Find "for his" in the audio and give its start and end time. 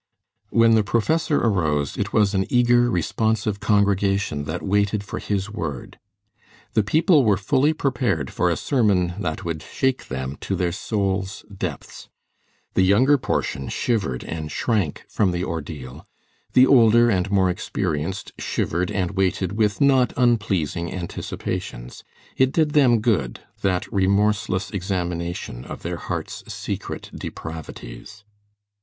5.03-5.51